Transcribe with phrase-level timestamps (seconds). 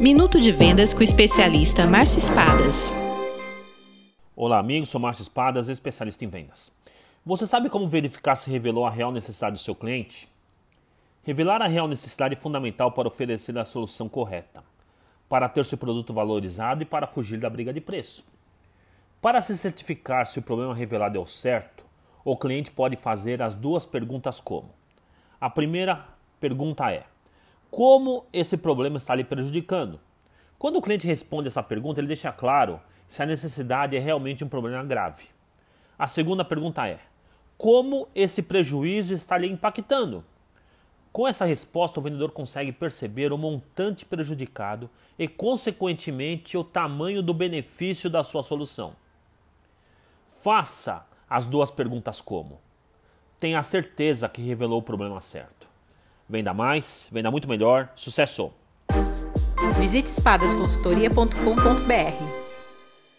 [0.00, 2.90] Minuto de Vendas com o especialista Márcio Espadas.
[4.34, 4.88] Olá, amigos.
[4.88, 6.72] Sou Márcio Espadas, especialista em vendas.
[7.22, 10.26] Você sabe como verificar se revelou a real necessidade do seu cliente?
[11.22, 14.64] Revelar a real necessidade é fundamental para oferecer a solução correta,
[15.28, 18.24] para ter seu produto valorizado e para fugir da briga de preço.
[19.20, 21.84] Para se certificar se o problema revelado é o certo,
[22.24, 24.70] o cliente pode fazer as duas perguntas como.
[25.38, 26.06] A primeira
[26.40, 27.04] pergunta é:
[27.70, 30.00] como esse problema está lhe prejudicando?
[30.58, 34.48] Quando o cliente responde essa pergunta, ele deixa claro se a necessidade é realmente um
[34.48, 35.24] problema grave.
[35.98, 37.00] A segunda pergunta é:
[37.56, 40.24] como esse prejuízo está lhe impactando?
[41.12, 47.34] Com essa resposta, o vendedor consegue perceber o montante prejudicado e, consequentemente, o tamanho do
[47.34, 48.94] benefício da sua solução.
[50.42, 52.60] Faça as duas perguntas como.
[53.40, 55.59] Tenha certeza que revelou o problema certo.
[56.30, 57.88] Venda mais, venda muito melhor.
[57.96, 58.52] Sucesso!
[59.80, 62.39] Visite espadasconsultoria.com.br